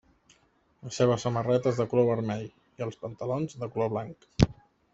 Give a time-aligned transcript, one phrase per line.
[0.85, 4.27] La seva samarreta és de color vermell i els pantalons de color blanc.